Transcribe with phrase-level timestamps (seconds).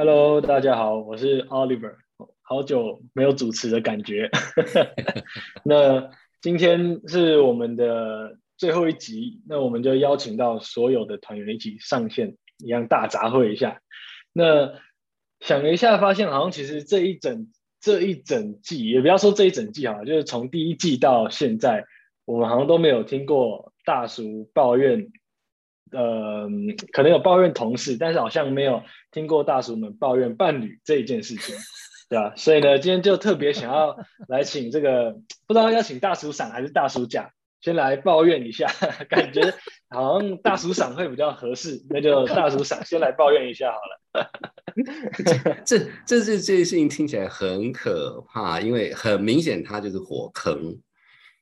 [0.00, 1.96] Hello，大家好，我是 Oliver，
[2.42, 4.30] 好久没有主持的感觉。
[5.66, 13.80] 那今天是我们的最后一集，那我们就邀请到所有的团员一起上线，一样大杂烩一下。
[14.32, 14.72] 那
[15.40, 17.48] 想了一下，发现好像其实这一整
[17.80, 21.86] 这一整季，也不要说这一整季哈，就是从第一季到现在，
[22.24, 25.08] 我们好像都没有听过大叔抱怨，
[25.92, 26.48] 呃，
[26.92, 31.54] 可能有抱怨同事，但是好像没有听过大叔们抱怨伴侣这一件事情，
[32.08, 32.32] 对吧？
[32.36, 33.96] 所以呢，今天就特别想要
[34.28, 35.12] 来请这个，
[35.46, 38.70] 不知道要请大叔赏还是大叔讲，先来抱怨一下，
[39.08, 39.54] 感觉
[39.90, 43.78] 好像大叔赏会比较合适，那就大叔赏先来抱怨一下好
[44.18, 44.30] 了。
[45.64, 50.78] 这这这这件事情听起来很可怕，因为很明显它就是火坑。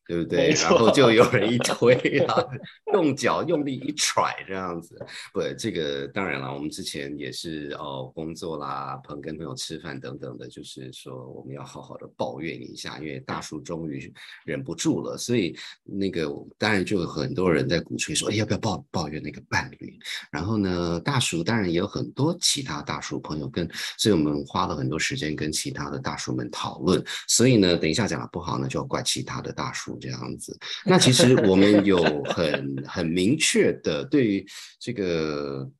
[0.08, 0.50] 对不对？
[0.50, 1.92] 然后就有人一推
[2.28, 2.36] 啊，
[2.92, 4.96] 用脚用力一踹这样子。
[5.32, 14.12] 不，这个当然了，我们之前也是哦，工作啦，朋跟朋友吃饭等等的，就是说我们要好好的抱怨一下，因为大叔终于
[14.44, 19.98] 忍不住了，所以那个当然就有很多人在鼓吹说，哎，要不要抱抱怨那个伴侣？
[20.30, 27.02] 然后呢，大叔当然也有很多其他大叔朋友跟，所以我们花了很多时间跟其他的大叔们讨论。
[27.26, 29.96] 所以呢，等一下讲的不好呢，就要怪其他的大叔。
[29.98, 34.46] 这样子，那其实我们有很很明确的对于
[34.80, 35.70] 这个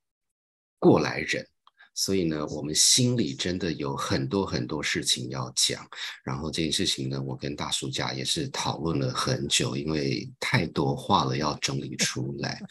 [0.78, 1.46] 过来人，
[1.94, 5.88] 所以呢，我们心里真的有很多很多事情要讲。
[6.22, 12.62] 然后这件事情呢，我跟大叔家也是讨论了很久，因为太多话了要整理出来。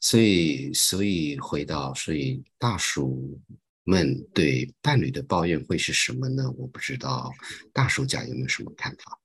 [0.00, 3.38] 所以，所以回到，所以大叔
[3.84, 6.50] 们对伴侣的抱怨会是什么呢？
[6.56, 7.30] 我不知道
[7.74, 9.19] 大叔家有没有什么看法。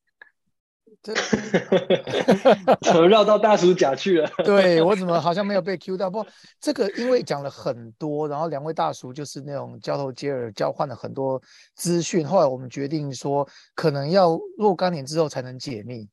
[2.81, 4.29] 怎么绕到大叔甲去了？
[4.43, 6.09] 对我怎么好像没有被 Q 到？
[6.09, 6.25] 不，
[6.59, 11.41] 这个因为讲了很多，然后两位大叔就是那种交头接耳，交换了很多
[11.75, 12.25] 资讯。
[12.25, 16.07] 后来我们决定说，可能要若干年之后才能解密。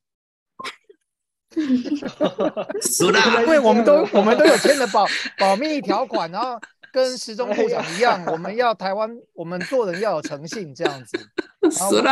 [1.54, 5.06] 因为我们都 我们都有签了保
[5.38, 6.58] 保密条款，然后。
[6.92, 11.18] 跟时钟部长一样，我们要 台湾，我们做人要有诚信，这样子。
[11.70, 12.10] 是的，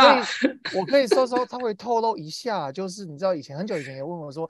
[0.75, 4.49] 我可以说说，他会透露一下，就是你知道以前很久以前也问我说，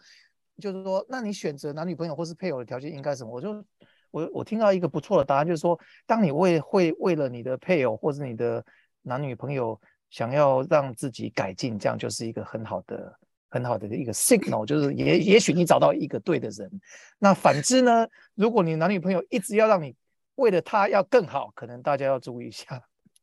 [0.59, 3.31] 就是说，那你选择男女朋友或是配偶的条件应该什么？
[3.31, 3.65] 我就
[4.09, 5.77] 我我听到一个不错的答案，就是说，
[6.07, 8.63] 当你为会为了你的配偶或是你的
[9.01, 13.13] 男女朋友想要让自己改进，这样就是一个很好的
[13.49, 16.71] 很好的一个 signal，就是也也许你找到一个对的人。
[17.19, 19.95] 那反之呢，如果你男女朋友一直要让你
[20.41, 22.65] 为了他要更好，可能大家要注意一下。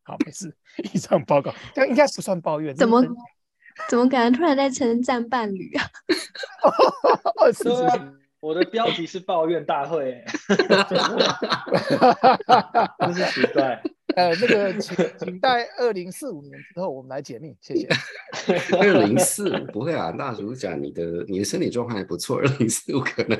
[0.04, 0.56] 好，没事。
[0.94, 2.74] 以上报告，这应该不算抱怨。
[2.74, 3.04] 怎么
[3.88, 5.84] 怎么感觉突然在称赞伴侣啊？
[7.52, 10.24] 是啊，我的标题是抱怨大会。
[13.00, 13.82] 真是奇怪。
[14.16, 17.54] 呃，那个，请请待二零四五年之后，我们来解密。
[17.60, 17.86] 谢谢。
[18.78, 23.38] 二零四五不会啊，那如果讲你的你的身体状况还不错，二零四五可能。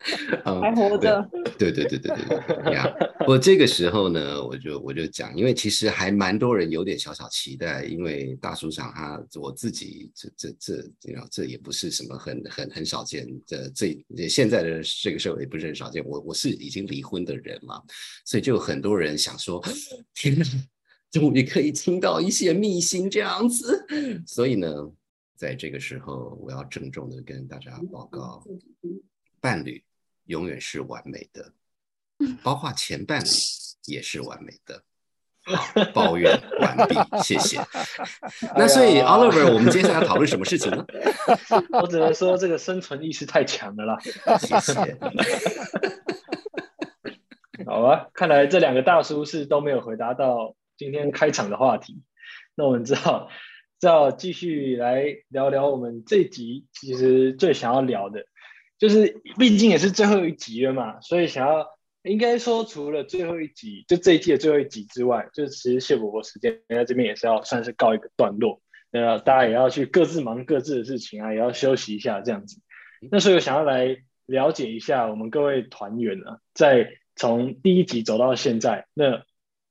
[0.44, 2.90] 还活着，对对对对对对呀！
[3.26, 13.94] 我这个时候呢，我就我就讲，因为其实还蛮多人有点小小期待，因为大叔长他我自己这这这，你知道这也不是什么很很很少见的，这
[14.26, 16.02] 现在的这个社会也不是很少见。
[16.02, 17.82] 我我是已经离婚的人嘛，
[18.24, 19.62] 所以就很多人想说，
[20.14, 20.44] 天哪，
[21.10, 23.86] 终于可以听到一些秘辛这样子。
[24.26, 24.72] 所以呢，
[25.36, 28.42] 在这个时候，我要郑重的跟大家报告，
[29.42, 29.84] 伴侣。
[30.30, 31.52] 永远是完美的，
[32.44, 33.28] 包括前半里
[33.86, 34.84] 也是完美的。
[35.42, 37.58] 好，抱怨完毕，谢谢。
[38.54, 40.86] 那所以，Oliver，我们接下来讨论什么事情呢？
[41.82, 43.98] 我只能说，这个生存意识太强了啦。
[44.38, 44.96] 谢谢。
[47.66, 52.02] 好啊，看来这两个大叔是都没有回答到今天开场的话题。
[52.54, 53.28] 那我们只好
[53.80, 58.26] 只好继续来聊聊我们这集其实最想要聊的。
[58.80, 61.68] 就是毕竟也是最后一集了嘛，所以想要
[62.02, 72.58] 应该说除了最后一集，就这一季的最后一集之外，就是其实谢伯伯时间在这边也是要算是告一个段落，那大家也要去各自忙各自的事情啊，也要休息一下这样子。
[73.10, 79.24] 那所以我想要来了解一下我们各位团员啊，在从第一集走到现在，那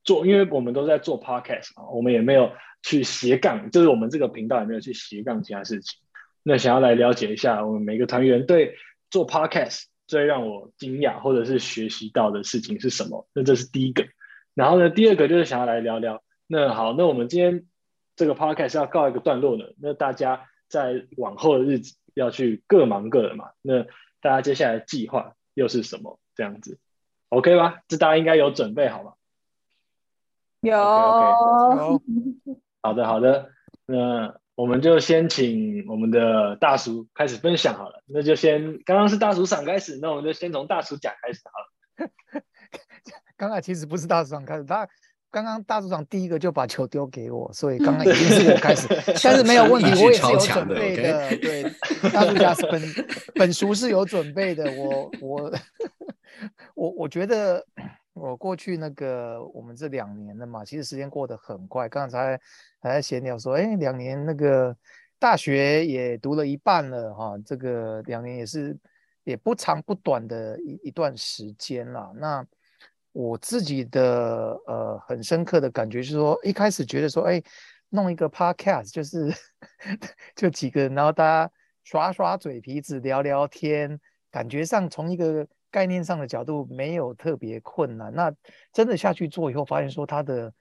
[0.04, 2.52] 做因为我们都在做 podcast 嘛，我们也没有
[2.84, 6.00] 去斜杠，就是我们这个频道也没有去斜杠其他事情。
[6.44, 8.76] 那想要来了解一下我们每个团员对。
[9.10, 13.28] 做 podcast 最让我惊讶或者是学习到的事情是什么？
[13.34, 14.06] 那这是第一个。
[14.54, 16.24] 然后呢，第二个就是想要来聊聊。
[16.48, 17.66] 那好，那我们今天
[18.16, 19.66] 这个 podcast 要告一个段落呢。
[19.82, 23.52] 那大家在往后的日子要去各忙各的嘛。
[23.62, 23.84] 那
[24.22, 26.20] 大家接下来计划又是什么？
[26.36, 26.80] 这样子
[27.30, 27.80] ，OK 吧？
[27.88, 29.16] 这大家应该有准备好了。
[30.62, 30.78] 有
[32.82, 33.52] 好的，好的，
[33.86, 38.04] 那我们就先请我们的大叔开始分享好了。
[38.08, 42.44] 那就先，刚刚是大叔赏开始，那我们就先从大叔甲开始好了。
[43.38, 44.86] 刚才其实不是大组长开始，他
[45.32, 48.86] 刚刚大组长第一个就把球丢给我，所以刚刚已经是我开始，
[49.24, 51.38] 但是没有问题， 我也是有准备的。
[51.38, 51.64] 对，
[52.12, 52.82] 大组长本
[53.36, 55.54] 本书是有准备的，我我
[56.76, 57.66] 我我觉得
[58.20, 61.88] 我过去那个我们这两年了嘛，其实时间过得很快。
[61.88, 62.40] 刚才
[62.80, 64.76] 还在闲聊说，哎，两年那个
[65.18, 68.78] 大学也读了一半了哈，这个两年也是
[69.24, 72.12] 也不长不短的一一段时间了。
[72.16, 72.46] 那
[73.12, 77.42] 我自己的呃很深刻的感觉是说，一开始觉得说，哎，
[77.90, 79.34] 弄一个 podcast 就是
[80.36, 81.52] 就几个人，然后大家
[81.84, 84.00] 耍耍嘴皮子聊聊天，
[84.30, 88.14] 感觉上从一个概念上的角度没有特别困难。
[88.14, 88.34] 那
[88.74, 90.54] 真的下去做以后，发现说它的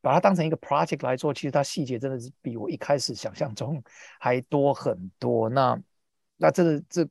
[0.00, 3.82] 把它当成一个 project 来做，其实它细节真的是比我一开始想象中
[4.18, 5.48] 还多很多。
[5.48, 5.80] 那
[6.36, 7.08] 那这个这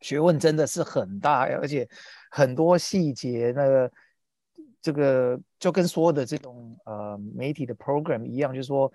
[0.00, 1.88] 学问真的是很大，而且。
[2.34, 3.92] 很多细节，那个
[4.80, 8.90] 这个就跟所有的这种呃媒体的 program 一样，就是说，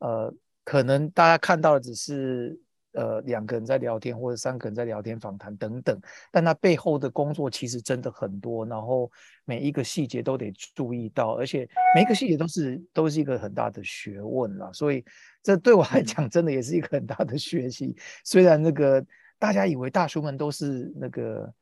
[0.00, 0.30] 呃，
[0.64, 2.60] 可能大家看到的只是
[2.94, 6.00] 呃两个人在聊天，或者三个人在聊天访谈等等，
[6.32, 9.10] 但它背后的工作其实真的很多，然后
[9.44, 15.04] 每一个细节都得注意到，而且每一个细节都是都是一个很大的学问了，所以
[15.42, 17.94] 这对我来讲真的也是一个很大的学习。
[18.24, 19.04] 虽然那个
[19.38, 21.52] 大家以为大叔们都是那个。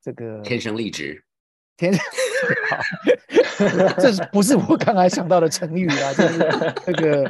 [0.00, 1.22] 这个天生丽质，
[1.76, 2.00] 天生
[2.70, 2.78] 好，
[4.00, 6.14] 这是不是我刚才想到的成语啊？
[6.14, 6.38] 就是
[6.86, 7.24] 那个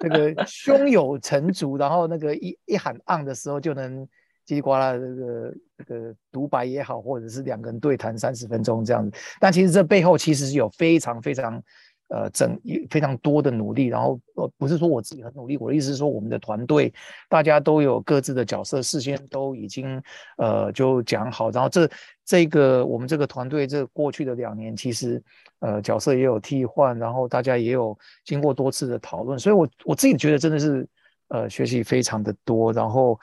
[0.00, 4.06] 那个胸有成竹，然后那个一一喊 on 的时候就能
[4.46, 9.16] 叽里呱啦这个这个独白也好，或者是两个人对谈三十分钟这样子。
[9.40, 11.62] 但其实这背后其实是有非常非常。
[12.08, 12.56] 呃，整
[12.88, 16.92] 非常多的努力，然后呃，不是说我自己很努力，我的意思是说，我们的团队
[17.28, 20.00] 大家都有各自的角色，事先都已经
[20.38, 21.90] 呃就讲好，然后这
[22.24, 25.20] 这个我们这个团队这过去的两年，其实
[25.58, 30.88] 呃角色也有替换，然后大家也有经过多次的讨论，所以我我自己觉得真的是
[31.28, 33.18] 呃学习非常的多，然后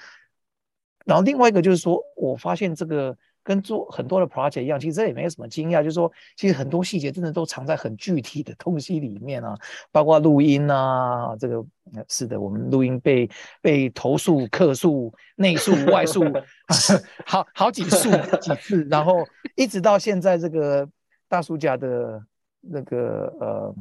[1.06, 3.18] 然后另外一个就是说我发现这个。
[3.44, 9.56] 跟做很多的 project 一样，其实这也没有什么惊讶，就是说，其实很多细节真的都藏在很具体的 东西里面啊，
[9.92, 11.64] 包括录音啊，这个
[12.10, 13.30] 是的，我们录音被
[13.62, 16.24] 被投诉、客诉、内诉、 外诉，
[17.26, 19.26] 好好几诉几次，然后
[19.56, 20.88] 一直到现在，这个
[21.28, 22.24] 大叔家的
[22.62, 23.76] 那个呃。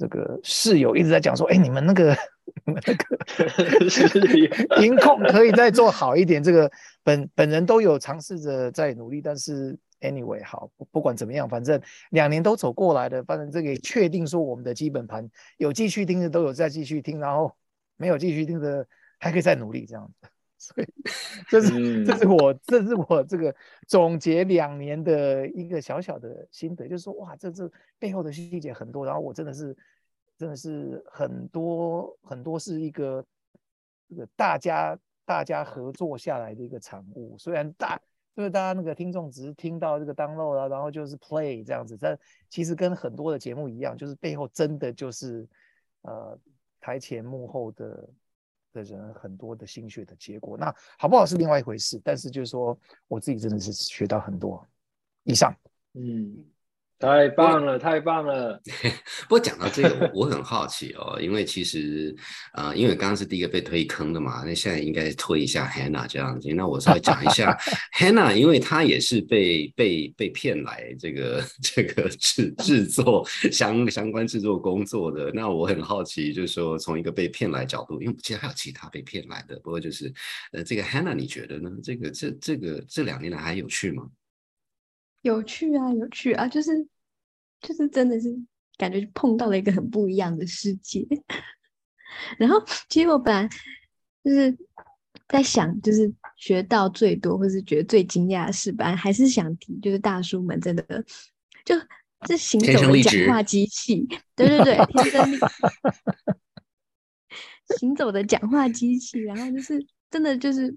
[0.00, 2.16] 这个室友一直在讲说：“哎，你们那个，
[2.64, 6.42] 你们那个 音控可以再做好一点。
[6.42, 11.78] 这个本本人都有尝试着在努力，但是 anyway，好，不管怎么样，反正
[12.12, 17.54] 两年都走过来的，反正这个确定说我们的基本盘有继续听的都有在继续听，然后
[17.98, 18.86] 没有继续听的
[19.18, 20.28] 还可以再努力这样子。”
[20.60, 20.86] 所以，
[21.48, 23.56] 这是这是我这是我这个
[23.88, 27.68] 总结两年的一个小小的心得，就是说，哇，这这
[27.98, 29.74] 背后的细节很多，然后我真的是
[30.36, 33.24] 真的是很多很多是一个
[34.06, 37.34] 这个大家大家合作下来的一个产物。
[37.38, 37.98] 虽然大
[38.36, 42.18] 就是大家那个听众只是听到这个 download 啊，然后就是 play 这样子，但
[42.50, 45.48] 其实跟很多的节目一样，就是背后真的就是
[46.02, 46.38] 呃
[46.82, 48.06] 台前幕后的。
[48.72, 52.00] 的人很多的心血的结果，那好不好是另外一回事。
[52.04, 54.66] 但是就是说，我自己真的是学到很多。
[55.24, 55.54] 以上，
[55.94, 56.44] 嗯。
[57.00, 58.60] 太棒了，太棒了！
[59.26, 62.14] 不过讲到这个，我很好奇哦，因为其实
[62.52, 66.52] 啊，因为刚刚是第一个被推坑的嘛，那现在应该推一下 Hannah 这样子。
[66.52, 67.58] 那我稍微讲一下
[67.98, 75.30] Hannah，因为她也是被被被骗来这个 这个制制作相相关制作工作的。
[75.32, 79.58] 那我很好奇，就是说从一个被骗来角度，因为其实还有其他被骗来的。
[79.60, 80.12] 不过就是
[80.52, 81.70] 呃，这个 Hannah，你觉得呢？
[81.82, 84.06] 这个这这个这两年来还有趣吗？
[85.22, 86.86] 有趣啊，有趣啊，就是
[87.60, 88.34] 就是真的是
[88.78, 91.06] 感觉碰到了一个很不一样的世界。
[92.38, 93.48] 然后其实我本来
[94.24, 94.56] 就是
[95.28, 100.82] 在想，就是学到最多或是觉得最惊讶的事，本来还是想提，就是大叔们真的
[101.64, 101.74] 就
[102.26, 105.38] 这行走的讲话机器，对对对，天生
[107.78, 110.74] 行走的讲话机器，然后就是真的就是。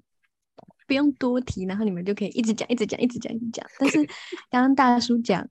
[0.88, 3.66] 不用多提，然后你们就可以一直讲，一直讲，一直讲，一直讲。
[3.80, 4.04] 但是
[4.50, 5.48] 刚刚大叔讲，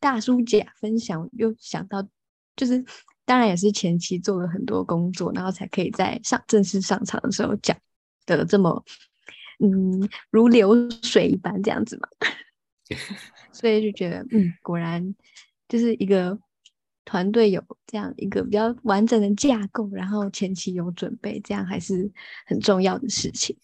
[0.00, 2.06] 大叔甲分享，又想到，
[2.56, 2.84] 就是
[3.24, 7.76] 当然也是前期做了很多工作，然后才可以在上正式上场的时候讲
[8.26, 8.84] 的这么，
[9.60, 12.08] 嗯，如流水一般这样子嘛。
[13.52, 15.14] 所以就觉得，嗯，果然
[15.68, 16.38] 就是一个
[17.04, 22.10] 团队有这样一个比较完整的架构，然后前期有准备，这样还是
[22.44, 23.56] 很重要的事情。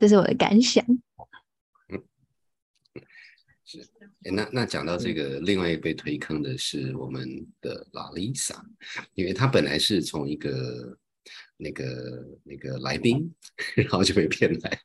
[0.00, 0.84] 这是我的感想。
[4.24, 7.26] 那那讲到这个，另外一个被推坑的是我们
[7.60, 8.64] 的拉丽莎，
[9.14, 10.96] 因为她本来是从一个
[11.56, 11.84] 那个
[12.44, 13.34] 那个来宾，
[13.74, 14.80] 然后就被骗来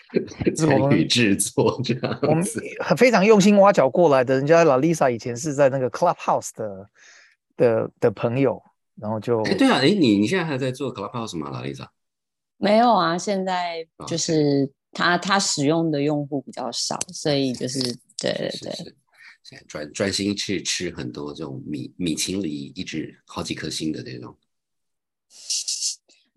[0.56, 2.18] 参与制作这样。
[2.22, 2.42] 我们
[2.80, 6.88] 很非常用心挖角过来的，人家拉丽莎以前是在那个 Clubhouse 的
[7.56, 8.62] 的的朋友，
[8.94, 11.90] 然后就哎对啊，哎你你现在还在做 Clubhouse 吗，拉丽莎？
[12.58, 17.80] 没有啊，现在就是他他使用的用户比较少，所以就是
[18.18, 18.94] 对对对，
[19.42, 24.36] 现在专专心去吃很多这种米米其林一直好几颗星的这种，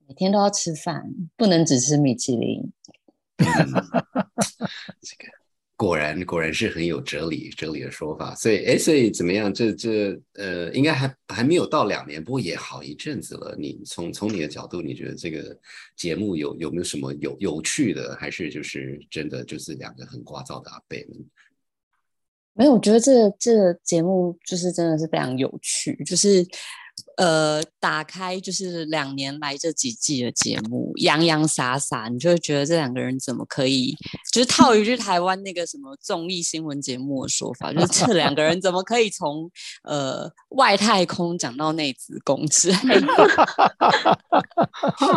[0.08, 2.72] 每天都要吃饭，不能只吃米其林。
[5.01, 5.32] 这个
[5.82, 9.52] 果然果然是很有哲理哲理的说法，所以哎，所以怎么样？
[9.52, 13.56] 这这呃，应该还还没有到两年，不过也好一阵子了。
[13.58, 15.58] 你从从你的角度，你觉得这个
[15.98, 21.18] 节目有有没有什么有有趣的，还是就是真的就是两个很聒噪的阿贝们？
[22.54, 26.46] 没有，我觉得这这个节目就是真的是非常有趣，就是
[27.22, 33.96] 呃，打开就是两年来这几季的节目，洋洋洒洒，你就会觉得这两个人怎么可以，
[34.34, 39.48] 就是套一句台湾那个什么综艺新闻节目的说法，就是这两个人怎么可以从
[39.84, 43.08] 呃外太空讲到内子宫之类的，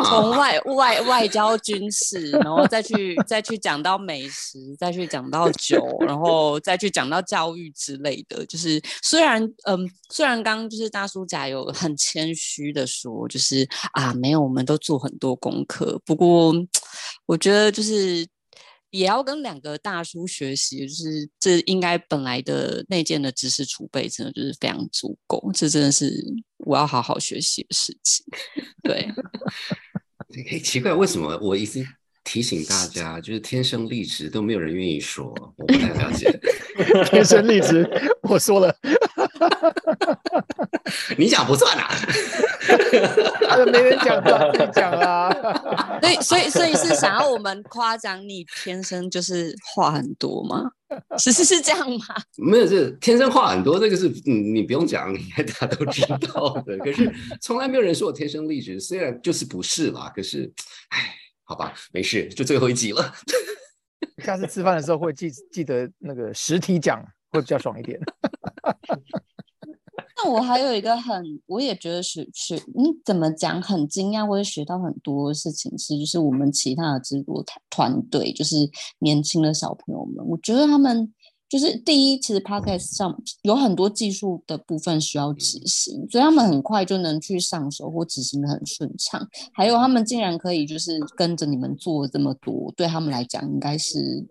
[0.04, 8.44] 从外外外交军事，然后再去再去讲到美食，再去讲到酒，然后再去讲到教育之类的。
[8.44, 16.00] 就是虽然嗯，虽然刚就是大叔甲有很谦虚的说，就是啊没有，我们都做很多功课。
[16.04, 16.54] 不过
[17.26, 18.26] 我觉得就是
[18.90, 26.12] 也要跟两个大叔学习，就是这应该本来的内建的知识储备真的就是非常足够，这真的是
[26.58, 28.24] 我要好好学习的事情。
[28.84, 29.10] 对，
[30.50, 31.84] 哎， 奇怪，为什么我一直
[32.22, 36.30] 提醒大家，就是天生丽质都没有人愿意说，我不太了解。
[37.10, 37.84] 天生丽质，
[38.22, 38.74] 我说了，
[41.18, 41.88] 你讲不算啊，
[43.72, 44.22] 没人讲，
[44.52, 45.30] 自己讲啊。
[46.00, 50.70] 所以，所以，所以是想要我们夸奖你天生就是话很多吗？
[51.18, 52.04] 是是是这样吗？
[52.36, 56.78] 没有，是天生话很多，这个是你，你不用讲，应该大家都知道的。
[56.78, 60.52] 可是从来没有人说我天生丽质，虽然就是不是啦，可是，
[60.90, 63.12] 唉，好吧，没事，就最后一集了。
[64.22, 67.98] 下次吃饭的时候会记记得那个实体讲，会比较爽一点。
[70.24, 78.68] 那我还有一个很，我也觉得是是，你怎么讲很惊讶，或者学到很多事情是，就是我们其他的制作团团队，就是
[79.00, 81.12] 年轻的小朋友们，我觉得他们。
[81.46, 89.24] 就是第一，其实 podcast 上有很多技术的部分需要执行，所以他们很快就能去上手或执行的很顺畅。
[89.52, 94.26] 还有他们竟然可以就是跟着你们做这么多，对他们来讲应该是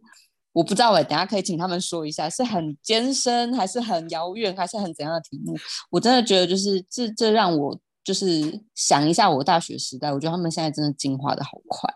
[0.54, 5.58] 我不知道哎，等下可以请他们说一下，是很艰深，还是很遥远，还是很怎样的题目？
[5.90, 11.94] 我真的觉得就是这这让我就是想一下我大学时代，我觉得他们现在真的进化的好快，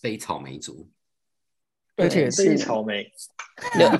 [0.00, 0.88] 非草莓族。
[1.96, 3.06] 而且是草莓，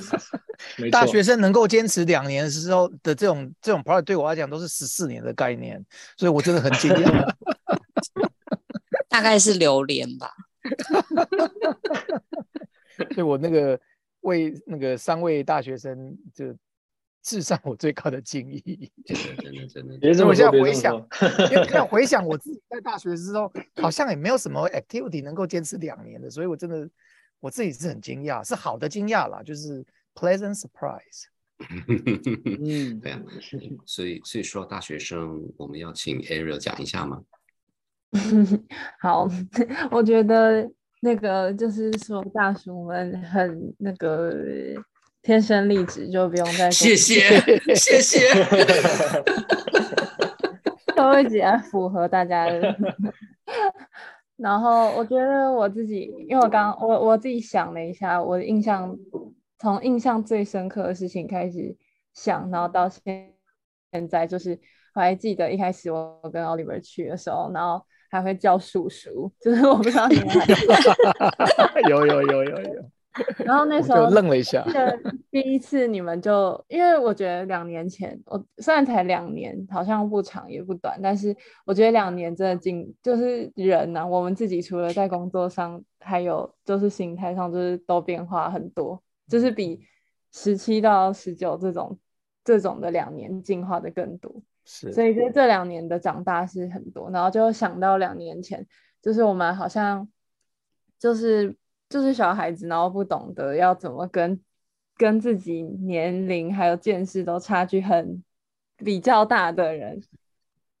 [0.91, 5.85] 大学生能够坚持两年的时候的这种这种 project 对我来讲都是十四年的概念，
[6.17, 7.31] 所以我真的很惊讶。
[9.07, 10.33] 大概是榴莲吧。
[13.13, 13.79] 所以我那个
[14.21, 16.55] 为那个三位大学生就
[17.21, 18.91] 致上我最高的敬意。
[19.05, 20.25] 真的真的真的。
[20.27, 20.95] 我现在回想，
[21.51, 26.89] 因为在回想我自己在大学的时候，好像也没有什么 activity 能够坚持两年的，所以我真的。
[27.41, 31.23] 我自己是很惊讶，是好的惊讶啦，就是 pleasant surprise。
[32.61, 33.19] 嗯，对啊，
[33.87, 37.23] 所以所以说大学生，我们要请 Ariel 讲一下吗？
[39.01, 39.27] 好，
[39.89, 44.33] 我觉得那个就是说大叔们很那个
[45.21, 47.21] 天生丽质，就不用再谢谢
[47.75, 48.19] 谢谢，
[50.95, 52.75] 都会比较符合大家的。
[54.37, 58.95] 然后我觉得我自己，因为我刚我我自己想了一下，我的印象
[59.59, 61.75] 从印象最深刻的事情开始
[62.13, 63.33] 想，然后到现
[63.91, 64.59] 现在，就是
[64.95, 70.27] 我还记得一开始我跟 Oliver 去的时候，然后还会叫叔叔，就是我不知道你们
[71.89, 72.91] 有有有有有。
[73.45, 74.65] 然后那时候愣了一下，
[75.29, 89.81] 第一次你们就，因为我觉得两年前，我虽然才两年，好像不长也不短，但是我觉得两年真的进，就是人呢，我们自己除了在工作上，还有就是心态上，就是都变化很多，就是比
[90.31, 91.97] 十七到十九这种
[92.45, 94.41] 这种的两年进化的更多。
[94.63, 98.65] 是，所以就这两年的长大是很多，然后就想到两年前，
[99.01, 100.07] 就是我们好像
[100.99, 101.55] 就是
[101.89, 104.39] 就是小孩子，然后不懂得要怎么跟
[104.95, 108.23] 跟自己年龄还有见识都差距很
[108.77, 109.99] 比较大的人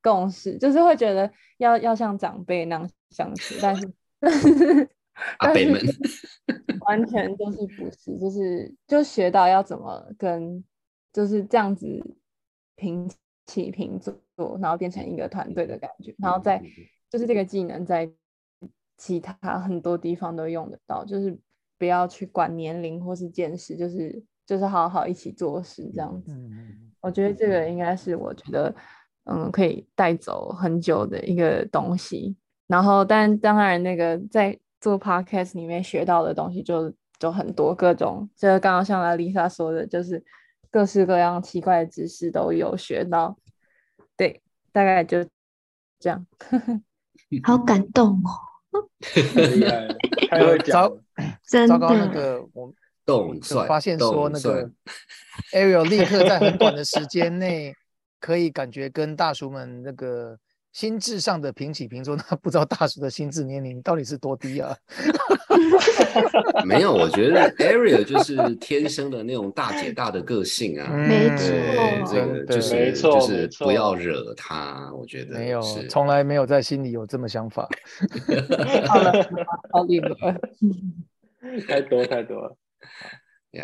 [0.01, 3.91] 共事，就是会觉得要要像长辈那样相处，但是
[5.39, 5.81] 阿北们
[6.81, 10.63] 完全就是不是，就是就学到要怎么跟
[11.11, 11.87] 就是这样子
[12.75, 13.09] 平。
[13.45, 14.15] 起平做，
[14.61, 16.61] 然后变成一个团队的感觉，然后在
[17.09, 18.09] 就是这个技能在
[18.97, 21.37] 其他很多地方都用得到，就是
[21.77, 26.33] 不要去管年龄或是见识，就是就是好好一起做事这样子。
[27.01, 28.73] 我觉得这个应该是我觉得
[29.23, 32.35] 嗯可以带走很久的一个东西。
[32.67, 40.23] 然后，但当然那个在做 podcast 里面学到的东西就就很多，各种就是刚刚像 Lisa 说的，就是
[40.71, 43.37] 各式各样奇怪的知识都有学到。
[44.17, 45.23] 对，大概就
[45.99, 46.25] 这样。
[47.43, 48.89] 好感动哦！
[49.35, 49.87] 厉害，
[50.29, 50.91] 太会讲。
[51.67, 52.73] 糟糕，那个我
[53.05, 54.71] 动发现说那个
[55.53, 57.75] Ariel 立刻在很短的时间内，
[58.19, 60.39] 可以感觉跟大叔们那个。
[60.71, 64.75] 心智上的平起平坐，那不知道大叔的心智年龄到底是多低啊？
[66.65, 70.89] 没有，我觉得 Ariel 就是天生的那种大姐大的个性啊。
[70.91, 71.47] 没错，
[72.05, 74.91] 这个就是就是不要惹他。
[74.93, 77.67] 我觉得没有，从来没有在心里有这么想法。
[78.87, 79.11] 好了，
[79.71, 80.39] 好厉害，
[81.67, 82.55] 太多太多了。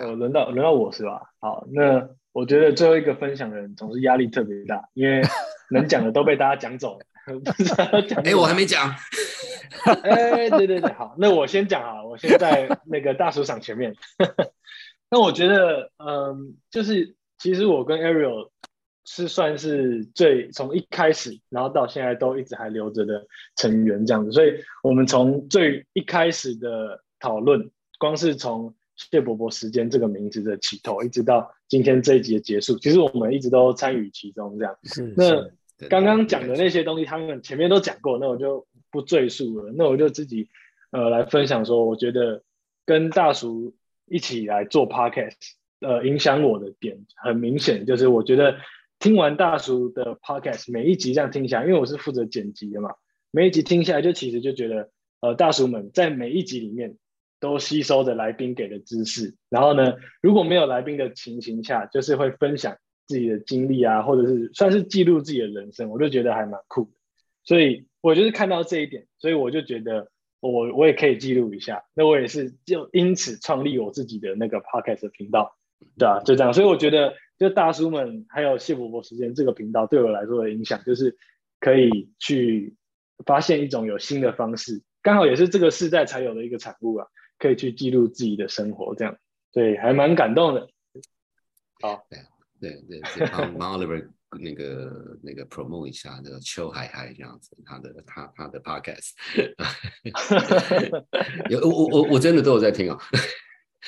[0.01, 1.21] 我，轮到轮到我是吧？
[1.39, 5.23] 好，那我觉得最后一个分享的人总是压力特别大，因为
[5.71, 7.05] 能讲的都被大家讲走了。
[8.23, 8.93] 哎，我还没讲。
[10.03, 13.95] 哎，对对对，好，那我先讲啊，我先在那个大叔场前面。
[15.09, 18.51] 那我觉得，嗯，就是其实我跟 Ariel
[19.03, 28.75] 是算是最从一开始，然后到现在都一直还留着的成员这样子，所以我们从最一开始的讨论，光是从。
[28.97, 34.57] 谢伯伯时间这个名字的起头，一直到今天这一集的结束，其实我们一直都参与其中。
[34.57, 39.71] 这样，是那刚刚讲的那些东西，他们前面都讲过，那我就不赘述了。
[39.77, 40.49] 那我就自己
[40.89, 42.41] 呃来分享说，我觉得
[42.87, 43.75] 跟大叔
[44.07, 45.35] 一起来做 podcast，
[45.79, 48.57] 呃，影响我的点很明显，就是我觉得
[48.97, 52.95] 听完大叔的 podcast，每一集这样听下来，因为我是负责剪辑的嘛，
[53.29, 54.89] 每一集听下来，就其实就觉得
[55.21, 56.97] 呃，大叔们在每一集里面。
[57.39, 66.91] 都吸收着来宾给的知识，然后呢，如果没有来宾的情形下，就是会分享自己的经历啊，或者是算是记录自己的人生，我就觉得还蛮酷的。
[67.43, 71.83] 所以我就是看到这一点，所以我就觉得我我也可以记录一下。
[71.93, 75.55] 那我也是就因此创立我自己的那个 podcast 频道，
[75.97, 76.53] 对啊，就这样。
[76.53, 81.15] 所以我觉得，就大叔们还有谢伯伯时间这个频道对我来说的影响，就是
[81.59, 82.75] 可以去
[83.25, 87.07] 发现一种有新的方式，刚好也是这个时代才有的一个产物啊。
[87.37, 89.17] 可以去记录自己的生活，这样
[89.51, 90.69] 对，还蛮感动的。
[91.81, 92.19] 好，对
[92.59, 99.11] 对对，帮帮 Oliver 那个那个 promote 一下那个邱海海这样子，他的他他的 podcast，
[101.49, 102.99] 有我我我真的都有在听啊。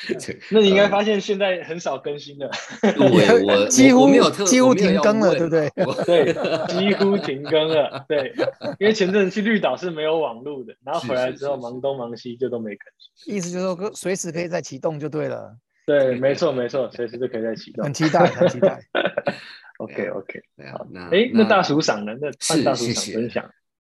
[0.52, 2.50] 那你应该发现现在很少更新了，
[2.82, 5.70] 对，我几乎没有几乎停更了，对不对？
[6.06, 6.34] 对，
[6.68, 8.34] 几乎停更了，对，
[8.80, 13.36] 因为前阵子去绿岛是没有网路的，然后回来之后忙东忙西，就都没更新。
[13.36, 15.56] 意思就是说，随时可以再启动就对了。
[15.86, 17.84] 对，没错没错，随时都可以再启动。
[17.84, 18.80] 很期待，很期待。
[19.80, 22.12] OK OK，好，那哎，那大叔赏呢？
[22.22, 22.30] 那
[22.64, 23.50] 大叔赏分享。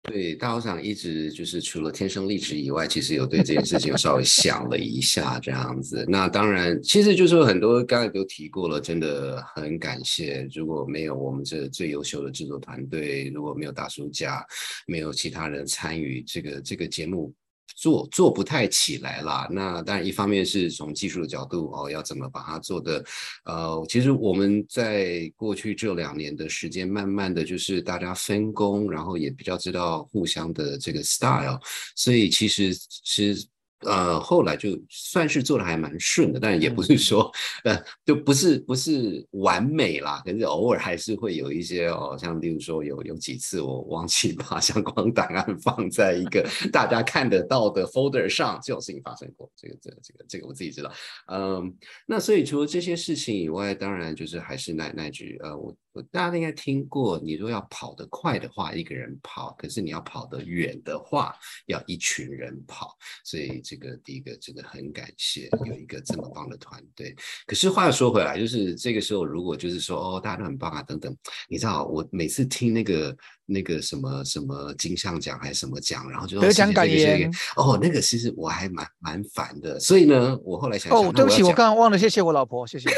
[0.10, 6.06] 对，大校长一直就是除了天生丽质以外，其实有对这件事情稍微想了一下这样子。
[6.08, 10.48] 那当然，其实就是很多刚才都提过了，真的很感谢。
[10.54, 14.46] 如果没有我们这最优秀的制作团队，如果没有大叔家，
[14.88, 17.34] 没有其他人参与这个这个节目。
[17.80, 19.48] 做做不太起来啦。
[19.50, 23.04] 那当然一方面是从技术的角度哦，要怎么把它做的，
[23.46, 31.60] 呃，其实我们在过去这两年的时间，慢慢的就是大家分工，然后也比较知道互相的这个 style，
[31.96, 33.48] 所以其实其实。
[33.86, 37.32] 呃，后来就算是做的还蛮顺的，但也不是说，
[37.64, 50.92] 呃，就不是不是完美啦，可是偶尔还是会有一些哦，像例如说有有几次我忘记把相关档案放在一个 大家看得到的 folder 上，这种事情发生过，这个这个这个这个我自己知道，
[51.28, 51.74] 嗯，
[52.06, 55.76] 那所以除了这些事情以外，当然就是还是那那句，呃，我。
[56.04, 61.36] 大家都应该听过，你如果要跑得快的话，一个人跑；可是你要跑得远的话，
[61.68, 62.98] 要一群人跑。
[63.24, 67.16] 所以这个第一个真的很感谢有一个这么棒的团队。
[67.46, 71.16] 可是话又说回来，就是这个时候如果就是说哦，大家都很棒啊等等，
[71.48, 73.16] 你知道我每次听那个
[73.50, 79.80] 那个什么什么金像奖还是什么奖，然后就得奖感言哦，那个其实我还蛮蛮烦的。
[79.80, 82.90] 所以呢，我后来想哦，对不起，我刚刚忘了谢谢我老婆，谢谢。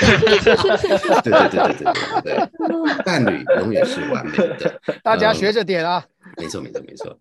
[0.00, 0.56] 对对对
[1.22, 6.04] 对对对对，伴侣永远是完美的，大家学着点啊。
[6.36, 7.18] 没错没错没错。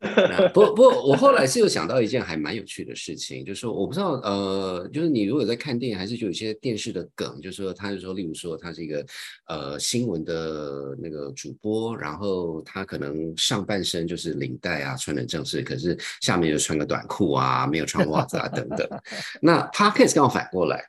[0.54, 9.06] 不不，我后来是有想到一件还蛮有趣的事情，就是说我不知道呃，就是你如果在看电影，还是就有一些电视的梗，就是说他就说，例如说他是一个
[9.48, 18.88] 呃新闻的那个主播，然后他可能上半身就是领带啊，穿的正式，可是下面就穿个短裤啊，没有穿袜子啊等等。
[19.42, 20.84] 那 Podcast 刚好反过来。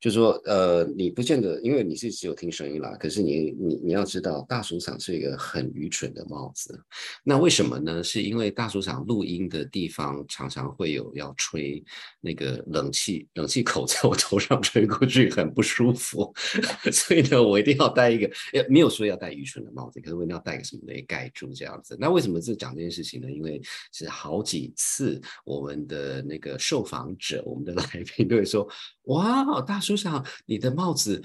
[0.00, 2.96] 就说，呃，你不见得，因为你是只有听声音啦。
[3.00, 6.80] 可是你，你，你要知道，大鼠场是一个很愚蠢的帽子。
[7.24, 8.02] 那为什么呢？
[8.02, 11.82] 是因为大鼠场录音的地方常常会有要吹
[12.20, 16.32] 那个冷气，冷气口在我头上吹过去，很不舒服。
[16.92, 18.30] 所以呢，我一定要戴一个，
[18.68, 21.96] 没有说要戴愚蠢的帽子，可是我一定要戴个什么东西盖住这样子。
[21.98, 23.28] 那为什么是讲这件事情呢？
[23.28, 23.60] 因为
[23.92, 28.68] 是好几次我们的那个受访者，我们的来宾都会说。
[29.08, 31.22] 哇，大叔想，你的帽子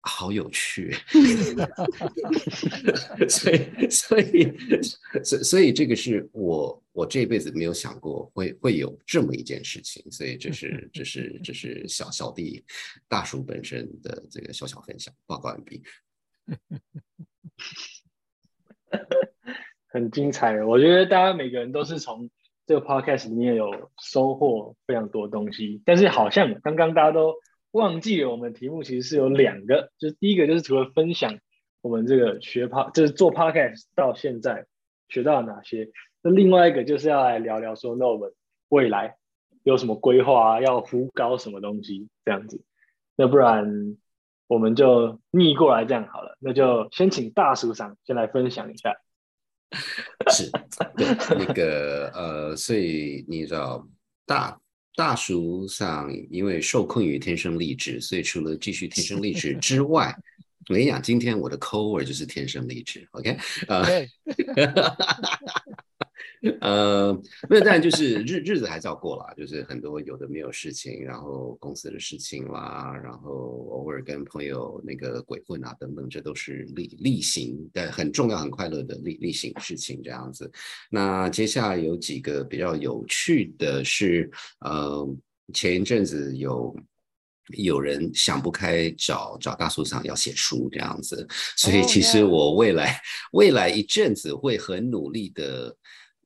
[0.00, 0.94] 好有趣，
[3.28, 4.52] 所以，所以，
[5.22, 12.64] 所所以，这个是我我这辈子没有想过会会有这么一件事情，所以这是这是这是小小弟
[13.08, 15.82] 大叔本身的这个小小分享，报告完毕。
[19.88, 22.30] 很精彩，我觉得大家每个人都是从。
[22.66, 27.34] 这个 podcast 里面有收获非常多东西，但是好像刚刚大家都
[27.70, 31.38] 忘记了，我们题目其实是有两个，就是第一个就是除了分享
[31.80, 34.66] 我们这个学 p 就是做 podcast 到现在
[35.08, 35.90] 学到了哪些，
[36.22, 38.32] 那另外一个就是要来聊聊说，那我们
[38.68, 39.16] 未来
[39.62, 42.64] 有什么规划，要扶高什么东西这样子，
[43.14, 43.96] 那不然
[44.48, 48.96] 我们就逆过来这样好了，那就先请大叔长先来分享一下。
[50.32, 50.50] 是，
[50.96, 53.86] 对那个呃，所以你知道
[54.24, 54.58] 大
[54.94, 60.14] 大叔上，因为受困于天生丽质，所以除了继续天生丽质之外，
[60.68, 63.36] 我跟你讲，今天我的 c o v e r 就是天生丽质，OK
[63.68, 63.86] 啊。
[66.60, 67.12] 呃，
[67.48, 73.30] 没有，当然就是日日子还是要过啦，就是很多有的没有事情，然后公司的事情啦，然后
[73.70, 80.50] 偶尔跟朋友那个鬼混啊等等，这都是例例行的很重要、很快乐的例例行事情这样子。
[80.90, 85.08] 那接下来有几个比较有趣的是，呃，
[85.54, 86.76] 前一阵子有
[87.56, 93.00] 有人想不开找找大叔上要写书这样子，所以其实我未来
[93.32, 95.74] 未来一阵子会很努力的。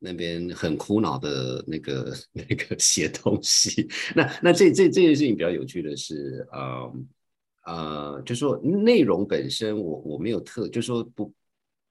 [0.01, 6.93] 那边很苦恼的那个 那个写东西，那那这这这件事情比较有趣的是，呃
[7.67, 11.33] 呃，就说内容本身我我没有特，就说不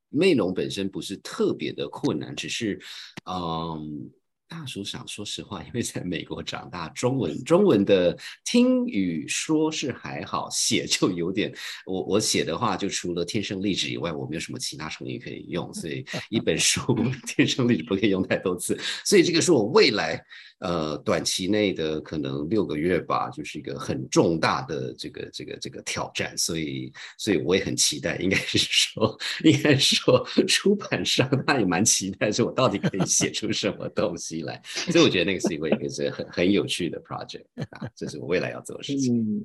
[0.10, 2.78] 内容本身不是特别的困难，只是
[3.26, 4.12] 嗯。
[4.50, 11.54] 大叔想说实话，因为在美国长大，中文中文的听与说是还好，写就有点。
[11.86, 16.82] 我我写的话，就除了天生丽质以外，我没有什么其他成语可以用，所以一本书
[17.28, 18.76] 天生丽质不可以用太多次。
[19.06, 20.20] 所以这个是我未来。
[20.60, 39.42] 呃，短期内的可能六个月吧，就是一个很重大的这个这个这个挑战，所以所以我也很期待，应该是说应该说出版商他也蛮期待，说我到底可以写出什么东西来，所以我觉得那个是一个一个是很很有趣的 project 啊，这是我未来要做的事情。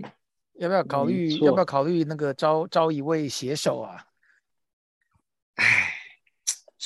[0.59, 1.37] 要不要考虑？
[1.38, 4.05] 要不要考虑那个招招一位写手啊？
[5.55, 5.93] 唉。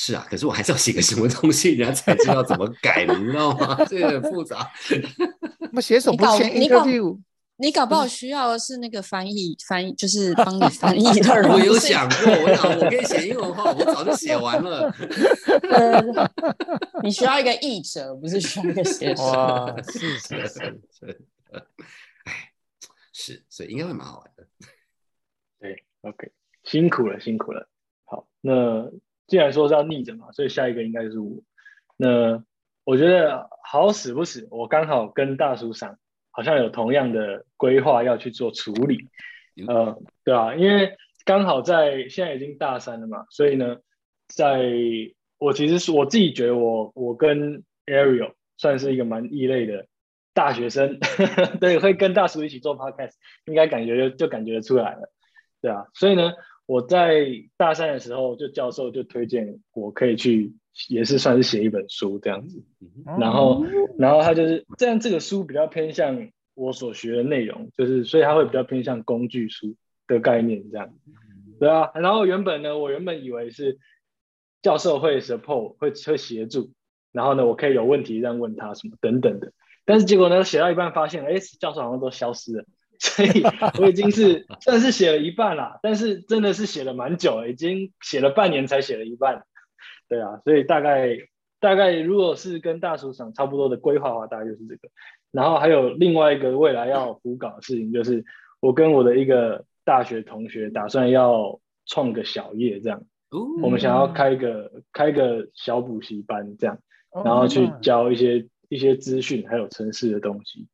[0.00, 3.76] 是啊，可是我还是要写个什么东西，人家才知道怎么改，你知道吗？
[3.90, 4.70] 这个很复杂。
[5.74, 7.18] 那写手不签 interview，
[7.56, 11.50] 你搞不好需要的是那个翻译，翻译就是帮你翻译的人。
[11.50, 14.94] 我有想过，我想我可以写英文话，我早就写完了。
[17.02, 19.24] 你需要一个译者，不是需要一个写手。
[19.24, 21.20] 哇，是是是，
[22.22, 22.52] 哎，
[23.12, 24.46] 是，所以应该会蛮好玩的。
[25.58, 26.30] 对，OK，
[26.62, 27.68] 辛苦了，辛苦了。
[28.04, 28.88] 好，那。
[29.28, 31.40] 既然说是要逆着嘛，所以下一个应该就是我。
[31.96, 32.42] 那
[32.84, 35.98] 我觉得好死不死，我刚好跟大叔上
[36.30, 39.08] 好像有同样的规划要去做处理。
[39.66, 43.76] 呃，对啊，因为刚好在现在已经大三了嘛，所以呢，
[44.28, 44.70] 在
[45.38, 49.86] 我其实是我自己觉得我我跟 Ariel 算是一个蛮异类的
[50.32, 50.98] 大学生，
[51.60, 53.12] 对，会跟大叔一起做 Podcast，
[53.46, 55.12] 应该感觉就感觉出来了。
[55.60, 56.32] 对啊，所以呢，
[56.68, 57.24] 我在
[57.56, 60.52] 大三的时候，就教授就推荐我可以去，
[60.90, 62.62] 也是算是写一本书这样子。
[63.18, 63.64] 然后，
[63.96, 69.76] 然后他就是这样，这个书比较偏向我所学的内容，就是所以他会比较偏向工具书
[70.06, 70.92] 的概念这样。
[71.58, 73.78] 对啊，然后原本呢，我原本以为是
[74.60, 76.72] 教授会 support 会会协助，
[77.12, 79.54] 然后呢，我可以有问题这样问他什么等等的。
[79.86, 82.66] 但是结果呢，写到一半发现，哎，教授好像都消失了。
[82.98, 83.42] 所以
[83.80, 89.44] 我已经是算是写了一半啦，但是真的是写了蛮久了，已经写了半年才写了一半。
[90.08, 91.16] 对啊，所以大概
[91.60, 94.88] 大概如果是跟大叔想差不多的规划的话，大概就是这个。
[95.30, 98.24] 然后还有另外一个未来要补稿的事情，就是
[98.60, 103.02] 我跟我的一个大学同学打算要创个小业，这样，
[103.62, 106.78] 我们想要开个开个小补习班这样，
[107.24, 110.66] 然后去教一些一些资讯还有城市的东西。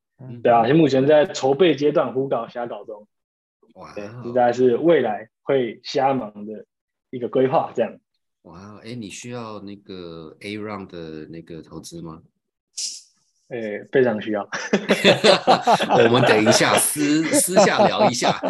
[0.43, 3.07] 对啊，目前在筹备阶段，胡搞瞎搞中。
[3.75, 6.65] 哇，对，这大概是未来会瞎忙的
[7.11, 7.99] 一个规划，这样。
[8.43, 12.23] 哇，哎，你需要那个 A round 的那个投资吗？
[13.49, 14.43] 哎，非常需要。
[16.05, 18.41] 我们等一下私私下聊一下。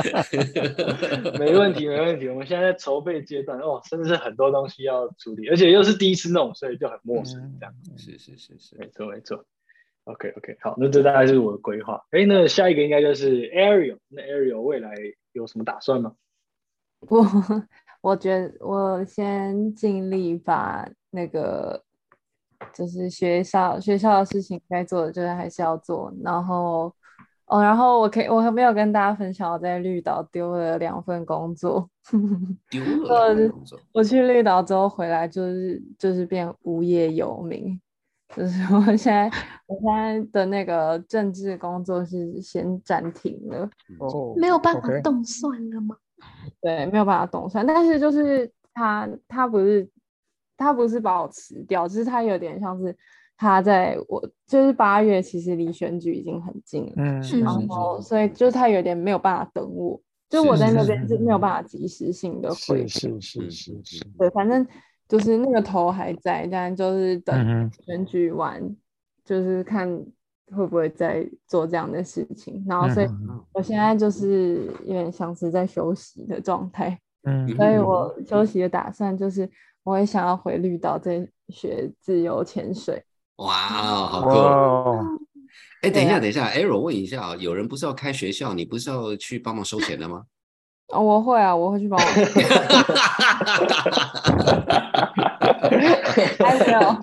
[1.39, 2.29] 没问题，没问题。
[2.29, 7.75] 我们现在在筹备阶段，哦，真的是很多东西要处理，而且又是第一次弄，所以就很陌生，这样。
[7.97, 9.45] 是是是是，没错没错。
[10.05, 12.05] OK OK，好，那这大概是我的规划。
[12.11, 14.95] 哎，那下一个应该就是 Ariel，那 Ariel 未来
[15.33, 16.13] 有什么打算吗？
[17.09, 17.27] 我
[18.03, 21.83] 我觉得我先尽力把那个
[22.75, 26.13] 就是学校学校的事情该做的，就是还是要做。
[26.23, 26.95] 然后
[27.47, 31.89] 哦，然后我可以我还没有跟大家分享，我在绿岛丢了两份工作。
[32.71, 33.79] 丢了工作。
[33.93, 37.81] 我去绿岛之后回来，就是就是变无业游民。
[38.35, 39.31] 就是我现在，
[39.67, 45.97] 我现在的那个政治工作是先暂停了，哦，没有办法动算了吗？
[46.61, 49.89] 对，没有办法动算，但是就是他，他不是，
[50.57, 52.97] 他不是把我辞掉，就是他有点像是
[53.37, 64.67] 他在我，就是八月其实离选举已经很近了，嗯，然后所以就是他有点没有办法等我，就我在那边是没有办法及时性的回，是是是是，对，反正。
[65.09, 68.63] 就是那个头还在，但就是等选举完，
[69.25, 69.87] 就是看
[70.55, 72.65] 会不会再做这样的事情。
[72.67, 73.07] 然后，所以
[73.53, 76.99] 我现在就是有点像是在休息的状态。
[77.25, 79.49] 嗯，所以我休息的打算就是，
[79.83, 83.03] 我也想要回绿岛再学自由潜水。
[83.37, 84.31] 哇，好酷！
[85.83, 90.25] 哎，等一下，等一下，Arrow 问一下有人不是要开学校，你不是要去帮忙收钱的吗？
[90.89, 92.09] 哦，我会啊，我会去帮忙。
[96.39, 97.01] 还有，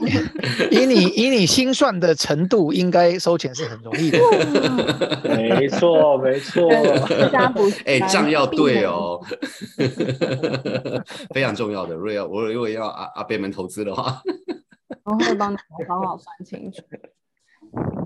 [0.71, 4.19] 以你以你心算的程度，应该收钱是很容易的。
[5.27, 6.69] 没错，没错。
[7.85, 9.19] 哎，账要对哦，
[11.33, 11.95] 非常重要的。
[11.95, 14.21] 如果要我如果要阿阿贝们投资的话，
[15.03, 16.81] 我会帮你好好算清楚。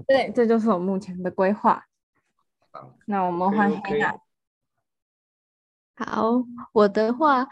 [0.07, 1.85] 对，这就是我目前的规划。
[3.05, 4.15] 那我们换黑娜。
[5.97, 7.47] 好，我的话，我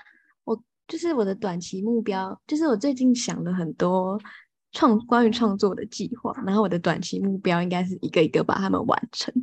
[0.93, 4.15] 就是我的短期目标，就是我最近想了很多
[4.73, 9.34] 创关于创作的计划，然后我的短期目标应该是一个一个把它们完成。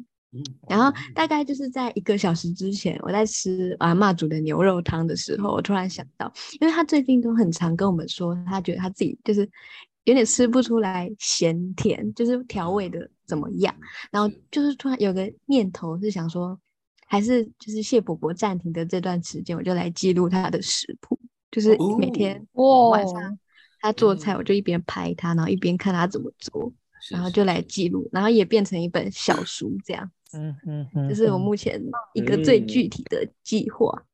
[0.68, 9.40] 然后大概就是在一个小时之前，我在吃阿妈煮的牛肉汤的时候，我突然想到，因为他最近都很常跟我们说，他觉得他自己就是
[10.04, 13.74] 有点吃不出来咸甜，就是调味的怎么样，
[14.12, 16.56] 然后就是突然有个念头是想说。
[17.12, 21.18] 还是就是谢伯伯暂停的这段时间，我就来记录他的食谱，
[21.50, 22.46] 就是每天
[22.90, 23.38] 晚上
[23.80, 26.72] 他做菜，我就一边拍他，然后一边看他怎么做，
[27.10, 30.38] 然后就来记录，然后也变成一本小书这样子。
[30.38, 31.82] 嗯嗯嗯，这是我目前
[32.14, 34.04] 一个最具体的计划。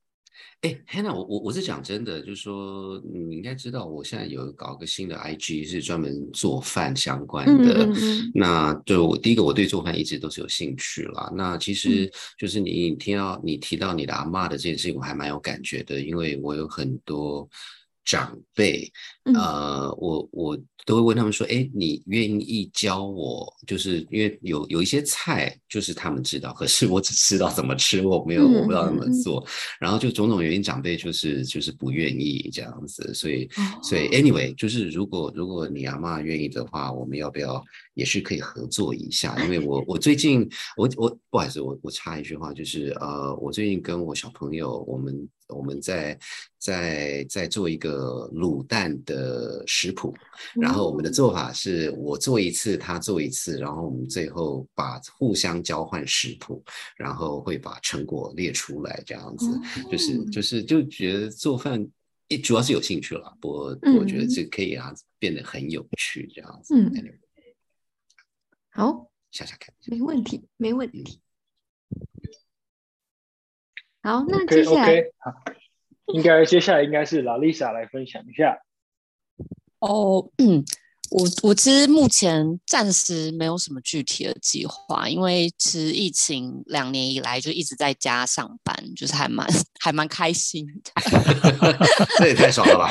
[0.63, 7.89] 哎，Hannah，我我我是讲真的，就是说你应该知道，我现在有搞个新的 IG，是专门做饭相关的。
[8.35, 11.33] 那就第一个，我对做饭一直都是有兴趣啦。
[11.37, 17.49] 那其实就是你听到你提到你的阿妈的这件事情，我还蛮有感觉的，因为我有很多。
[18.07, 18.91] 长辈，
[19.35, 23.53] 呃，我我都会问他们说，哎，你愿意教我？
[23.67, 29.45] 就是因为有有一些菜，就是他们知道，可是我只知道怎么吃，我没有我不知道怎么做，
[29.81, 33.49] 然后就种种原因，长辈就是就是不愿意这样子，所以
[33.83, 37.61] 所以 anyway，就是如果如果你阿妈愿意的话，我们要不要
[37.97, 39.37] 也是可以合作一下？
[39.43, 45.29] 因为我我最近我我不好意思，我我插一句话，就是呃，我最近跟我小朋友我们。
[45.49, 46.19] 我们在
[46.59, 50.13] 在在做一个卤蛋的食谱，
[50.57, 56.61] 然后我们的做法是我做一次，他做一次，然后我们最后把互相交换食谱，
[56.97, 59.47] 然后会把成果列出来，这样子
[59.89, 61.87] 就是就是就觉得做饭。
[62.27, 63.67] 也主要是有兴趣了，我
[64.01, 66.75] 我觉得这可以让它变得很有趣，这样子。
[66.75, 66.93] 嗯，
[68.77, 71.23] 好，想想看，没问题，没问题。
[74.03, 75.33] 好，那接下来，好，
[76.13, 78.61] 应该接下来应该是拉丽莎来分享一下。
[79.79, 80.63] 哦，嗯。
[81.09, 89.47] 我我其实目前暂时没有什么具体的计划，因为其实疫情两年以来就一直在家上班，就是还蛮
[89.79, 90.91] 还蛮开心的。
[92.19, 92.89] 这也太爽了吧！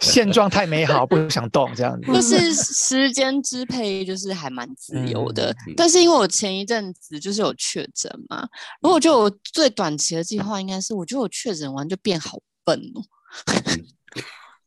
[0.00, 2.12] 现状太美好，不想动这样子。
[2.12, 8.48] 就是时间支配就是还蛮自由的，但是因为我前一阵子就是有确诊嘛，
[8.80, 13.02] 如果就我最短期的计划应该是，我觉得我确诊完就变好笨哦。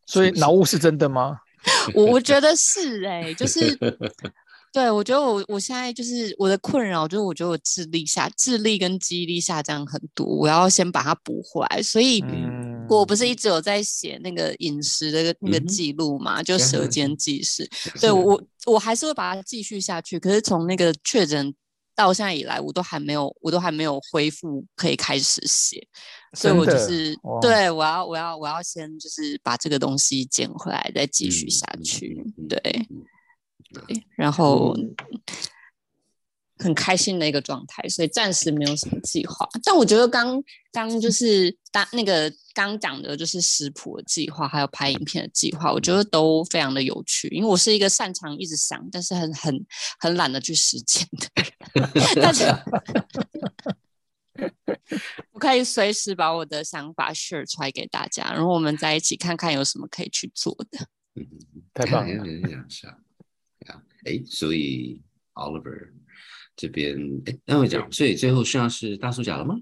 [0.05, 1.37] 所以脑雾是真的吗？
[1.93, 3.77] 我我觉得是哎，就是，
[4.73, 11.81] 对我觉得我我现在就是我的困扰，就是我觉得我智力下智力跟记忆力下降很多，我要先把它补回来。
[11.83, 12.19] 所以，
[12.89, 17.69] 我不是一直有在写那个饮食的那个记录嘛，就舌尖记事。
[17.99, 20.19] 对我我还是会把它继续下去。
[20.19, 21.53] 可是从那个确诊
[21.95, 25.85] 到现在以来，我都还没有，我都还没有恢复可以开始写。
[26.33, 32.23] 所以我就是对我要我要我要先就是把这个东西捡回来，再继续下去。
[32.47, 32.57] 对
[33.73, 34.75] 对，然后
[36.61, 39.47] 很开心的一个状态，所以暂时没有什么计划。
[39.63, 47.27] 但我觉得刚刚就是当那个刚讲的就是食谱的计划，还有拍影片的计划，我觉得都非常的有趣。
[47.29, 49.65] 因为我是一个擅长一直想，但是很很
[49.99, 51.51] 很懒得去实践的人。
[52.21, 52.45] 但是。
[55.31, 60.87] 我可以随时把我的想法 share 出来给大家，然后我们在一起看看有什么可以去做的。
[61.15, 61.27] 嗯，
[61.73, 62.23] 太棒了！
[64.05, 64.99] 哎，所以
[65.33, 65.91] Oliver
[66.55, 69.55] 这边，哎，那我讲，所以最后剩下是大叔甲了吗？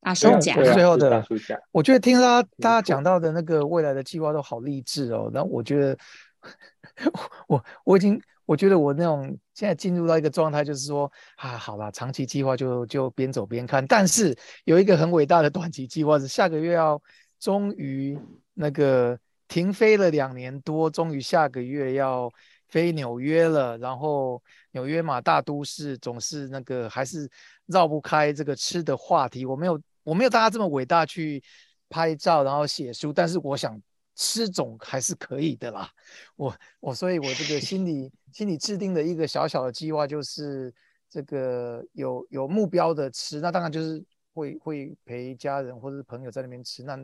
[0.00, 1.58] 大叔甲，最后的大叔讲。
[1.72, 5.30] 我觉得听他大家讲到的那个未来的计划都好励志哦。
[5.32, 5.98] 然后我觉得，
[7.48, 8.20] 我我已经。
[8.46, 13.84] 我觉得我那种现在进入到一个状态，就是说啊，好了，长期计划就就边走边看。
[13.88, 14.32] 但是
[14.62, 17.02] 有一个很伟大的短期计划是下个月要
[17.40, 18.16] 终于
[18.54, 22.32] 那个停飞了两年多，终于下个月要
[22.68, 23.76] 飞纽约了。
[23.78, 27.30] 然后纽约嘛，大都市总是那个还是
[27.66, 29.44] 绕不开这个吃的话题。
[29.44, 31.42] 我没有我没有大家这么伟大去
[31.88, 33.80] 拍照，然后写书，但是我想。
[34.18, 35.90] 吃总还是可以的啦，
[36.36, 40.74] 我我所以，我这个心里心里制定的一个小小的计划就是
[41.06, 44.02] 这个有有目标的吃，那当然就是
[44.32, 46.98] 会会陪家人或者是朋友在那边吃，那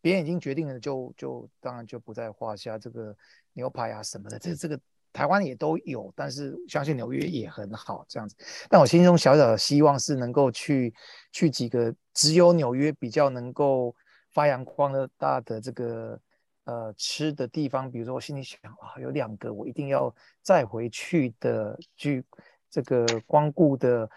[0.00, 2.76] 别人已经决定了，就就当然就不在话下。
[2.76, 3.16] 这个
[3.52, 4.76] 牛排啊什么的，这这个
[5.16, 8.36] 台湾也都有，但是相信纽约也很好这样子。
[8.68, 10.92] 但我心中小小的希望是能够去
[11.32, 13.94] 去几个只有纽约比较能够
[14.32, 16.20] 发扬光大的这个。
[16.68, 22.24] 呃，吃的地方，比如说我心里想啊，有两个我一定要再回去的，去
[22.68, 24.10] 这个光顾的，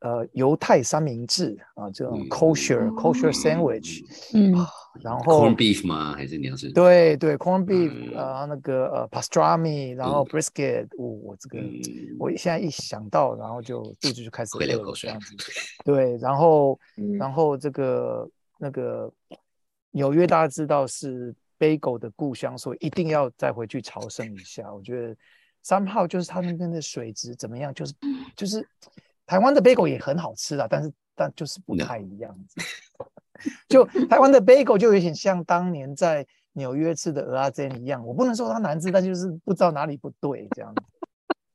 [0.00, 4.02] 呃，犹太三明治啊，这种 kosher kosher sandwich，
[4.34, 4.52] 嗯，
[5.02, 6.14] 然后 corn beef 吗？
[6.14, 6.70] 还是你要是？
[6.72, 11.58] 对对，corn beef，呃，那个呃 pastrami，然后 brisket，我我这个
[12.18, 15.36] 我现在一想到，然后就肚子就开始会流口水这样子。
[15.84, 16.78] 对，然后
[17.18, 19.12] 然后这个那个
[19.90, 21.34] 纽约大家知道是。
[21.60, 24.72] bagel 的故乡，所以一定要再回去朝圣一下。
[24.72, 25.14] 我觉得
[25.60, 27.70] 三号就是它那边的水质怎么样？
[27.74, 27.92] 就是
[28.34, 28.66] 就是
[29.30, 32.36] 台湾的 bagel 也很好吃啊，但是但就是不太一样。
[33.70, 40.82] 就台湾的 bagel 就有点像当年在纽约吃的鹅阿珍一样，我不能说它难吃，但就是不知道哪里不对这样子。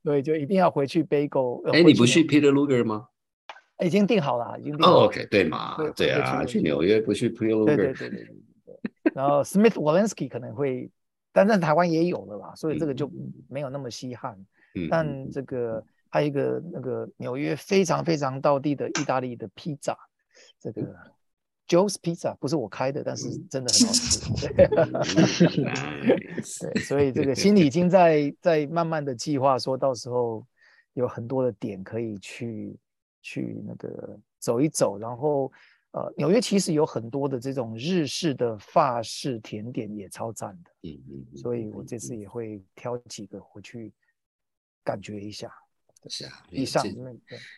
[0.02, 1.62] 对，就一定要回去贝狗。
[1.70, 3.08] 哎，你不去 Peter Luger 吗？
[3.84, 4.86] 已经定好了，已经订。
[4.86, 7.66] 哦，OK，对嘛，对啊，去纽约不去 Peter Luger。
[7.66, 8.28] 对对对对。
[9.12, 10.90] 然后 Smith Walensky 可能会，
[11.30, 13.10] 但在台湾也有了吧，所以这个就
[13.50, 14.32] 没有那么稀罕。
[14.74, 15.84] 嗯但这个
[16.16, 19.94] 还有一个那个纽约非常非常道地的意大利的披萨，
[20.58, 20.96] 这个
[21.68, 25.46] Joe's Pizza 不是我开的，但是真的很好吃。
[26.72, 30.42] 对，所以这个心里已经在在慢慢的计划，说到时候
[30.94, 32.74] 有很多的点可以去
[33.20, 35.52] 去那个走一走，然后。
[35.92, 43.90] 呃，纽约其实有很多的这种日式的法式甜点也超赞的，嗯嗯，所以我这次也会挑几个回去
[44.84, 45.50] 感觉一下。
[46.08, 47.10] 是啊，以上那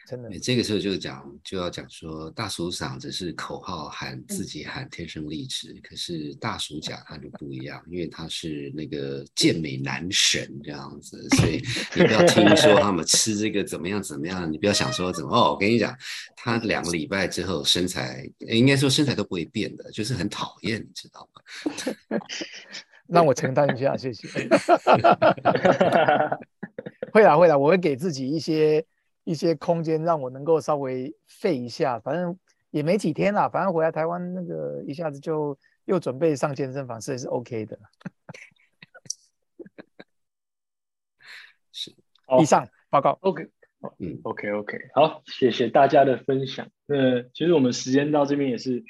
[0.07, 11.62] 真的对这个时候就讲就要讲说，大鼠嗓只是口号喊自己喊天生丽质，可是大鼠甲它就不一样，因为他是那个健美男神这样子，所以
[11.95, 15.95] 你不要听说他们吃这个怎么样怎么样，你不要想说怎么哦，我跟你讲，
[16.34, 21.43] 他两个礼拜之后身材应该说身材都不会变的，就是很讨厌，你知道吗？
[23.09, 24.28] 让我承担一下，谢谢。
[27.18, 28.86] 会啦会啦，我会给自己一些
[29.24, 31.98] 一些空间，让我能够稍微废一下。
[31.98, 32.38] 反正
[32.70, 37.76] 也没几天啦，反正回来台湾那个一下子就又准备上健身房，是也是 OK 的。
[41.72, 41.92] 是，
[42.24, 43.18] 好以上报告。
[43.22, 43.48] OK，
[43.98, 46.68] 嗯 OK OK，好，谢谢大家的分享。
[46.86, 48.84] 那其实我们时间到这边也是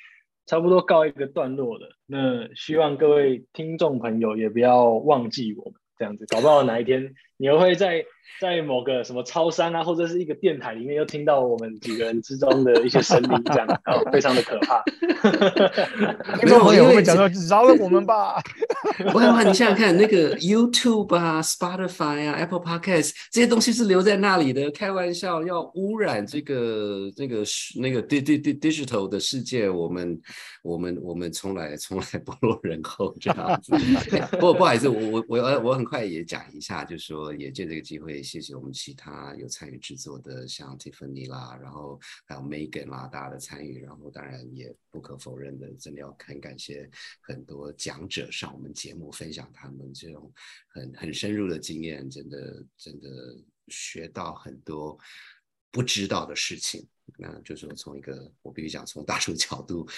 [0.45, 1.97] 差不多告一个段落了。
[2.05, 8.05] 那希望各位听众朋友也不要忘记我们这样子，搞不好哪一天你又会在
[8.41, 14.83] 在某个什么超商啊，或者是一个电台里面又听到我们几个人之中的一些声音，这样，然后非常的可怕。
[16.39, 18.41] 听众朋友因为会讲说饶了我们吧。
[19.13, 24.71] 不然的话，你想想看，那个 YouTube 啊、Spotify 啊、Apple Podcast 这些东西是留在那里的。
[24.71, 27.43] 开玩笑，要污染这个、那个、
[27.81, 30.21] 那个 di di di digital 的世界，我们、
[30.63, 33.73] 我们、我们从来从来不落人后这样子。
[34.33, 46.91] 不过不好意思，我我我我很快也讲一下，就是说也借这个机会，谢谢我们其他有参与制作的，像 Tiffany 啦，然后还有 Megan 啦，大家的参与，然后当然也不可否认的，真的要很感谢
[47.23, 50.33] 很多讲者上我们节目分享他们这种
[50.69, 53.09] 很很深入的经验，真的真的
[53.69, 54.99] 学到很多
[55.71, 56.89] 不知道的事情。
[57.17, 59.89] 那就是说从一个我必须讲从大众角度，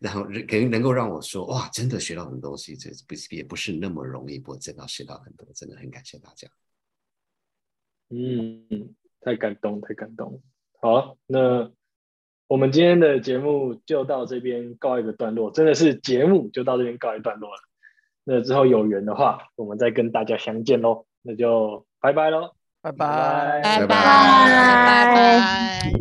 [0.00, 6.48] 然后可能能够让我说哇，真的学到很多东西，这不也不是那么容易，不过真的学到很多，真的很感谢大家。
[8.10, 10.40] 嗯，太感动，太感动。
[10.80, 11.70] 好，那
[12.48, 17.58] 我们今天的节目就到这边告一个段落，真的是节目就到这边告一段落了。
[18.24, 21.06] 那之后有缘的话，我们再跟大家相见喽。
[21.22, 22.52] 那就拜拜喽。
[22.82, 23.60] 拜拜。
[23.62, 23.94] 拜拜拜拜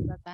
[0.08, 0.24] 拜。